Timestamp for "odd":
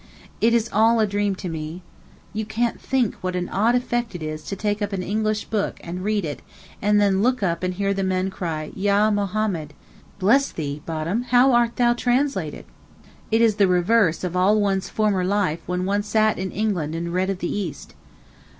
3.49-3.75